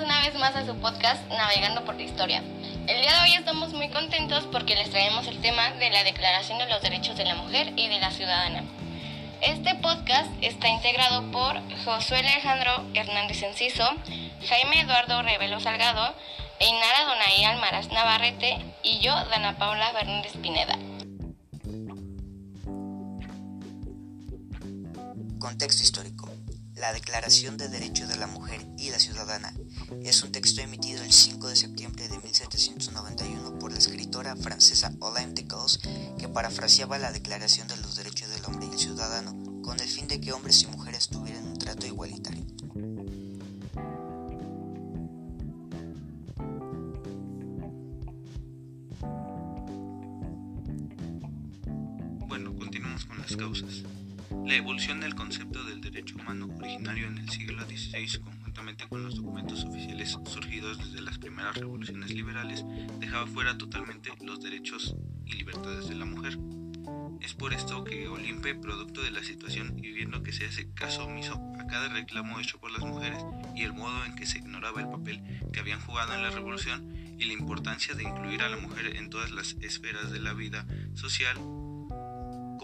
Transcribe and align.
una 0.00 0.20
vez 0.20 0.34
más 0.38 0.54
a 0.56 0.66
su 0.66 0.76
podcast 0.76 1.26
Navegando 1.28 1.84
por 1.84 1.94
la 1.94 2.02
Historia. 2.02 2.42
El 2.86 3.00
día 3.00 3.14
de 3.14 3.22
hoy 3.22 3.34
estamos 3.34 3.72
muy 3.72 3.88
contentos 3.88 4.46
porque 4.50 4.74
les 4.74 4.90
traemos 4.90 5.26
el 5.26 5.40
tema 5.40 5.70
de 5.70 5.90
la 5.90 6.04
Declaración 6.04 6.58
de 6.58 6.66
los 6.66 6.82
Derechos 6.82 7.16
de 7.16 7.24
la 7.24 7.34
Mujer 7.34 7.72
y 7.76 7.88
de 7.88 7.98
la 7.98 8.10
Ciudadana. 8.10 8.64
Este 9.40 9.74
podcast 9.76 10.30
está 10.42 10.68
integrado 10.68 11.30
por 11.30 11.60
Josué 11.84 12.18
Alejandro 12.18 12.84
Hernández 12.94 13.42
Enciso, 13.42 13.88
Jaime 14.48 14.80
Eduardo 14.80 15.22
Revelo 15.22 15.60
Salgado, 15.60 16.14
Einara 16.58 17.04
Donaí 17.06 17.44
Almaraz 17.44 17.88
Navarrete 17.88 18.58
y 18.82 18.98
yo, 18.98 19.14
Dana 19.30 19.56
Paula 19.56 19.92
Fernández 19.92 20.32
Pineda. 20.42 20.78
Contexto 25.38 25.82
histórico. 25.82 26.15
La 26.76 26.92
Declaración 26.92 27.56
de 27.56 27.70
Derechos 27.70 28.06
de 28.06 28.16
la 28.16 28.26
Mujer 28.26 28.60
y 28.76 28.90
la 28.90 28.98
Ciudadana 28.98 29.54
es 30.02 30.22
un 30.22 30.30
texto 30.30 30.60
emitido 30.60 31.02
el 31.02 31.10
5 31.10 31.48
de 31.48 31.56
septiembre 31.56 32.06
de 32.06 32.18
1791 32.18 33.58
por 33.58 33.72
la 33.72 33.78
escritora 33.78 34.36
francesa 34.36 34.92
Olympe 35.00 35.42
de 35.42 35.48
Gaulle 35.48 35.78
que 36.18 36.28
parafraseaba 36.28 36.98
la 36.98 37.12
Declaración 37.12 37.66
de 37.66 37.78
los 37.78 37.96
Derechos 37.96 38.28
del 38.28 38.44
Hombre 38.44 38.66
y 38.66 38.72
el 38.74 38.78
Ciudadano 38.78 39.62
con 39.62 39.80
el 39.80 39.88
fin 39.88 40.06
de 40.06 40.20
que 40.20 40.32
hombres 40.32 40.62
y 40.62 40.66
mujeres 40.66 41.08
tuvieran 41.08 41.46
un 41.46 41.58
trato 41.58 41.86
igualitario. 41.86 42.44
Bueno, 52.28 52.54
continuamos 52.54 53.06
con 53.06 53.18
las 53.18 53.34
causas. 53.34 53.82
La 54.30 54.54
evolución 54.54 55.00
del 55.00 55.14
concepto 55.14 55.62
del 55.64 55.80
derecho 55.80 56.16
humano 56.16 56.48
originario 56.58 57.06
en 57.06 57.18
el 57.18 57.28
siglo 57.28 57.64
XVI, 57.64 58.20
conjuntamente 58.20 58.88
con 58.88 59.02
los 59.02 59.16
documentos 59.16 59.64
oficiales 59.64 60.18
surgidos 60.24 60.78
desde 60.78 61.00
las 61.00 61.18
primeras 61.18 61.56
revoluciones 61.56 62.10
liberales, 62.12 62.64
dejaba 62.98 63.26
fuera 63.26 63.56
totalmente 63.56 64.10
los 64.24 64.40
derechos 64.40 64.94
y 65.24 65.32
libertades 65.32 65.88
de 65.88 65.94
la 65.94 66.04
mujer. 66.04 66.38
Es 67.20 67.34
por 67.34 67.52
esto 67.52 67.84
que 67.84 68.08
Olimpe, 68.08 68.54
producto 68.54 69.02
de 69.02 69.10
la 69.10 69.22
situación 69.22 69.78
y 69.78 69.92
viendo 69.92 70.22
que 70.22 70.32
se 70.32 70.46
hace 70.46 70.72
caso 70.72 71.04
omiso 71.04 71.34
a 71.58 71.66
cada 71.66 71.88
reclamo 71.88 72.38
hecho 72.40 72.58
por 72.58 72.70
las 72.70 72.82
mujeres 72.82 73.24
y 73.54 73.62
el 73.62 73.72
modo 73.72 74.04
en 74.04 74.14
que 74.14 74.26
se 74.26 74.38
ignoraba 74.38 74.80
el 74.80 74.88
papel 74.88 75.22
que 75.52 75.60
habían 75.60 75.80
jugado 75.80 76.14
en 76.14 76.22
la 76.22 76.30
revolución 76.30 76.94
y 77.18 77.24
la 77.24 77.32
importancia 77.32 77.94
de 77.94 78.04
incluir 78.04 78.42
a 78.42 78.48
la 78.48 78.56
mujer 78.56 78.96
en 78.96 79.10
todas 79.10 79.30
las 79.30 79.56
esferas 79.60 80.10
de 80.10 80.20
la 80.20 80.34
vida 80.34 80.66
social, 80.94 81.36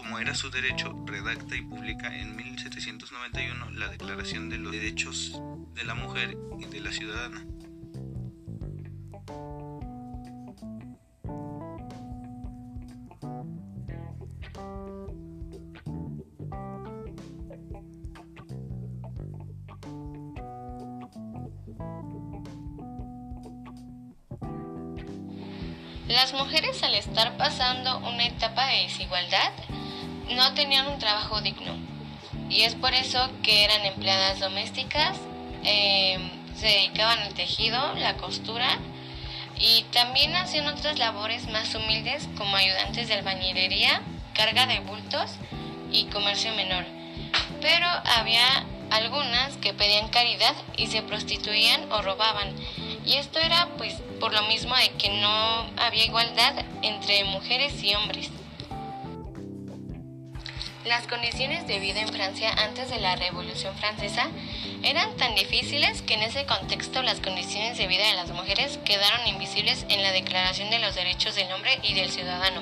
como 0.03 0.19
era 0.19 0.35
su 0.35 0.49
derecho, 0.49 0.93
redacta 1.05 1.55
y 1.55 1.61
publica 1.61 2.13
en 2.13 2.35
1791 2.35 3.71
la 3.71 3.87
Declaración 3.87 4.49
de 4.49 4.57
los 4.57 4.73
Derechos 4.73 5.39
de 5.75 5.83
la 5.85 5.95
Mujer 5.95 6.37
y 6.59 6.65
de 6.65 6.81
la 6.81 6.91
Ciudadana. 6.91 7.45
Las 26.09 26.33
mujeres 26.33 26.83
al 26.83 26.93
estar 26.93 27.37
pasando 27.37 27.99
una 27.99 28.25
etapa 28.25 28.67
de 28.67 28.83
desigualdad 28.83 29.51
no 30.33 30.53
tenían 30.53 30.87
un 30.87 30.99
trabajo 30.99 31.41
digno 31.41 31.75
y 32.49 32.61
es 32.61 32.75
por 32.75 32.93
eso 32.93 33.29
que 33.41 33.63
eran 33.63 33.85
empleadas 33.85 34.39
domésticas, 34.39 35.17
eh, 35.63 36.19
se 36.55 36.67
dedicaban 36.67 37.19
al 37.19 37.33
tejido, 37.33 37.93
la 37.95 38.17
costura 38.17 38.79
y 39.57 39.83
también 39.91 40.35
hacían 40.35 40.67
otras 40.67 40.99
labores 40.99 41.49
más 41.49 41.73
humildes 41.73 42.27
como 42.37 42.55
ayudantes 42.55 43.07
de 43.07 43.15
albañilería, 43.15 44.01
carga 44.33 44.65
de 44.67 44.79
bultos 44.79 45.31
y 45.91 46.05
comercio 46.05 46.53
menor. 46.53 46.85
Pero 47.61 47.87
había 48.05 48.65
algunas 48.91 49.57
que 49.57 49.73
pedían 49.73 50.09
caridad 50.09 50.55
y 50.77 50.87
se 50.87 51.01
prostituían 51.01 51.91
o 51.91 52.01
robaban. 52.01 52.53
Y 53.05 53.15
esto 53.15 53.39
era 53.39 53.67
pues 53.77 53.95
por 54.19 54.33
lo 54.33 54.43
mismo 54.43 54.75
de 54.75 54.91
que 54.91 55.09
no 55.09 55.65
había 55.77 56.05
igualdad 56.05 56.65
entre 56.81 57.23
mujeres 57.25 57.83
y 57.83 57.95
hombres. 57.95 58.29
Las 60.85 61.07
condiciones 61.07 61.65
de 61.65 61.79
vida 61.79 62.01
en 62.01 62.09
Francia 62.09 62.51
antes 62.57 62.89
de 62.89 62.99
la 62.99 63.15
Revolución 63.15 63.73
Francesa 63.77 64.27
eran 64.83 65.15
tan 65.15 65.33
difíciles 65.33 66.01
que 66.01 66.15
en 66.15 66.23
ese 66.23 66.45
contexto 66.45 67.01
las 67.01 67.21
condiciones 67.21 67.77
de 67.77 67.87
vida 67.87 68.05
de 68.05 68.15
las 68.15 68.29
mujeres 68.31 68.79
quedaron 68.83 69.25
invisibles 69.27 69.85
en 69.87 70.03
la 70.03 70.11
Declaración 70.11 70.69
de 70.71 70.79
los 70.79 70.93
Derechos 70.95 71.35
del 71.35 71.49
Hombre 71.53 71.79
y 71.83 71.93
del 71.93 72.11
Ciudadano. 72.11 72.61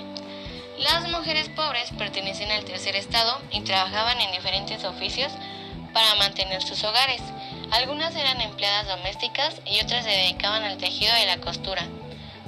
Las 0.77 1.09
mujeres 1.09 1.49
pobres 1.49 1.89
pertenecían 1.97 2.51
al 2.51 2.63
tercer 2.63 2.95
estado 2.95 3.41
y 3.49 3.61
trabajaban 3.61 4.21
en 4.21 4.31
diferentes 4.31 4.83
oficios 4.83 5.31
para 5.91 6.13
mantener 6.15 6.61
sus 6.61 6.83
hogares. 6.83 7.21
Algunas 7.71 8.15
eran 8.15 8.39
empleadas 8.39 8.87
domésticas 8.87 9.55
y 9.65 9.83
otras 9.83 10.03
se 10.03 10.11
dedicaban 10.11 10.63
al 10.63 10.77
tejido 10.77 11.11
y 11.23 11.25
la 11.25 11.37
costura. 11.37 11.87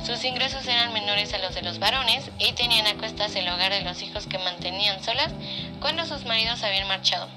Sus 0.05 0.25
ingresos 0.25 0.67
eran 0.67 0.91
menores 0.91 1.33
a 1.33 1.37
los 1.37 1.55
de 1.55 1.61
los 1.61 1.79
varones 1.79 2.29
y 2.37 2.51
tenían 2.51 2.85
a 2.87 2.95
cuestas 2.95 3.33
el 3.37 3.47
hogar 3.47 3.71
de 3.71 3.83
los 3.83 4.01
hijos 4.01 4.27
que 4.27 4.37
mantenían 4.37 5.01
solas 5.01 5.31
cuando 5.79 6.05
sus 6.05 6.25
maridos 6.25 6.61
habían 6.61 6.89
marchado. 6.89 7.29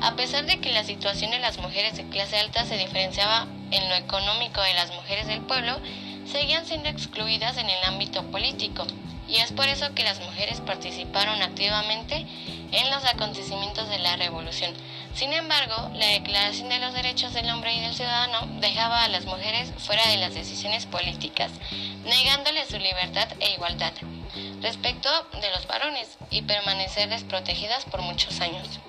A 0.00 0.16
pesar 0.16 0.46
de 0.46 0.58
que 0.58 0.72
la 0.72 0.84
situación 0.84 1.32
de 1.32 1.38
las 1.38 1.58
mujeres 1.58 1.98
de 1.98 2.08
clase 2.08 2.38
alta 2.38 2.64
se 2.64 2.78
diferenciaba 2.78 3.46
en 3.70 3.88
lo 3.90 3.94
económico 3.96 4.62
de 4.62 4.72
las 4.72 4.90
mujeres 4.94 5.26
del 5.26 5.42
pueblo, 5.42 5.78
seguían 6.24 6.64
siendo 6.64 6.88
excluidas 6.88 7.58
en 7.58 7.68
el 7.68 7.84
ámbito 7.84 8.22
político, 8.30 8.86
y 9.28 9.36
es 9.36 9.52
por 9.52 9.68
eso 9.68 9.94
que 9.94 10.04
las 10.04 10.20
mujeres 10.20 10.62
participaron 10.62 11.42
activamente 11.42 12.24
en 12.72 12.90
los 12.90 13.04
acontecimientos 13.04 13.86
de 13.90 13.98
la 13.98 14.16
revolución. 14.16 14.72
Sin 15.14 15.32
embargo, 15.32 15.90
la 15.94 16.06
Declaración 16.06 16.68
de 16.68 16.78
los 16.78 16.94
Derechos 16.94 17.34
del 17.34 17.50
Hombre 17.50 17.74
y 17.74 17.80
del 17.80 17.94
Ciudadano 17.94 18.46
dejaba 18.60 19.04
a 19.04 19.08
las 19.08 19.24
mujeres 19.24 19.72
fuera 19.78 20.06
de 20.08 20.16
las 20.16 20.34
decisiones 20.34 20.86
políticas, 20.86 21.50
negándoles 22.04 22.68
su 22.68 22.78
libertad 22.78 23.28
e 23.40 23.52
igualdad 23.54 23.92
respecto 24.60 25.08
de 25.40 25.50
los 25.50 25.66
varones 25.66 26.18
y 26.30 26.42
permanecer 26.42 27.08
desprotegidas 27.08 27.84
por 27.84 28.02
muchos 28.02 28.40
años. 28.40 28.80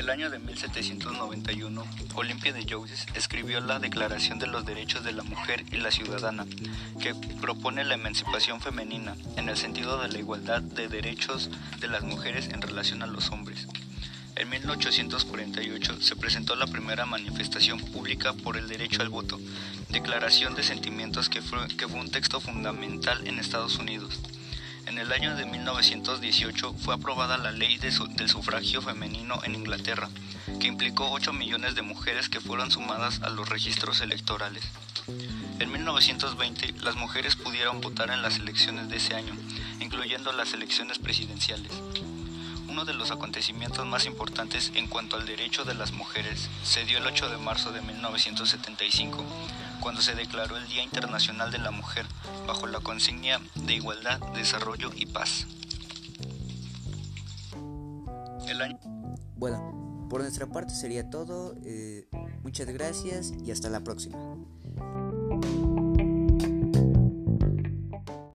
El 0.00 0.08
año 0.08 0.30
de 0.30 0.38
1791, 0.38 1.84
Olimpia 2.14 2.54
de 2.54 2.64
Joules 2.64 3.04
escribió 3.12 3.60
la 3.60 3.78
Declaración 3.78 4.38
de 4.38 4.46
los 4.46 4.64
Derechos 4.64 5.04
de 5.04 5.12
la 5.12 5.22
Mujer 5.22 5.62
y 5.72 5.76
la 5.76 5.90
Ciudadana, 5.90 6.46
que 7.02 7.14
propone 7.38 7.84
la 7.84 7.96
emancipación 7.96 8.62
femenina 8.62 9.14
en 9.36 9.50
el 9.50 9.58
sentido 9.58 10.00
de 10.00 10.08
la 10.08 10.18
igualdad 10.18 10.62
de 10.62 10.88
derechos 10.88 11.50
de 11.80 11.88
las 11.88 12.02
mujeres 12.02 12.48
en 12.48 12.62
relación 12.62 13.02
a 13.02 13.06
los 13.06 13.28
hombres. 13.28 13.66
En 14.36 14.48
1848 14.48 16.00
se 16.00 16.16
presentó 16.16 16.56
la 16.56 16.66
primera 16.66 17.04
manifestación 17.04 17.78
pública 17.78 18.32
por 18.32 18.56
el 18.56 18.68
derecho 18.68 19.02
al 19.02 19.10
voto, 19.10 19.38
declaración 19.90 20.54
de 20.54 20.62
sentimientos 20.62 21.28
que 21.28 21.42
fue, 21.42 21.68
que 21.76 21.86
fue 21.86 22.00
un 22.00 22.10
texto 22.10 22.40
fundamental 22.40 23.26
en 23.26 23.38
Estados 23.38 23.76
Unidos. 23.76 24.18
En 24.90 24.98
el 24.98 25.12
año 25.12 25.36
de 25.36 25.46
1918 25.46 26.74
fue 26.74 26.94
aprobada 26.94 27.38
la 27.38 27.52
ley 27.52 27.78
del 27.78 28.28
sufragio 28.28 28.82
femenino 28.82 29.40
en 29.44 29.54
Inglaterra, 29.54 30.08
que 30.58 30.66
implicó 30.66 31.12
8 31.12 31.32
millones 31.32 31.76
de 31.76 31.82
mujeres 31.82 32.28
que 32.28 32.40
fueron 32.40 32.72
sumadas 32.72 33.20
a 33.22 33.30
los 33.30 33.48
registros 33.48 34.00
electorales. 34.00 34.64
En 35.60 35.70
1920 35.70 36.74
las 36.82 36.96
mujeres 36.96 37.36
pudieron 37.36 37.80
votar 37.80 38.10
en 38.10 38.20
las 38.20 38.38
elecciones 38.38 38.88
de 38.88 38.96
ese 38.96 39.14
año, 39.14 39.32
incluyendo 39.78 40.32
las 40.32 40.54
elecciones 40.54 40.98
presidenciales. 40.98 41.70
Uno 42.66 42.84
de 42.84 42.94
los 42.94 43.12
acontecimientos 43.12 43.86
más 43.86 44.06
importantes 44.06 44.72
en 44.74 44.88
cuanto 44.88 45.14
al 45.14 45.24
derecho 45.24 45.64
de 45.64 45.74
las 45.74 45.92
mujeres 45.92 46.50
se 46.64 46.84
dio 46.84 46.98
el 46.98 47.06
8 47.06 47.28
de 47.28 47.36
marzo 47.36 47.70
de 47.70 47.80
1975, 47.80 49.24
cuando 49.80 50.02
se 50.02 50.14
declaró 50.14 50.56
el 50.56 50.68
Día 50.68 50.82
Internacional 50.82 51.50
de 51.50 51.58
la 51.58 51.70
Mujer 51.70 52.06
bajo 52.46 52.66
la 52.66 52.80
consigna 52.80 53.40
de 53.54 53.74
igualdad, 53.74 54.20
desarrollo 54.34 54.90
y 54.94 55.06
paz. 55.06 55.46
Bueno, 59.36 60.06
por 60.10 60.20
nuestra 60.20 60.46
parte 60.46 60.74
sería 60.74 61.08
todo. 61.08 61.54
Eh, 61.64 62.08
muchas 62.42 62.66
gracias 62.66 63.32
y 63.44 63.50
hasta 63.50 63.70
la 63.70 63.80
próxima. 63.80 64.18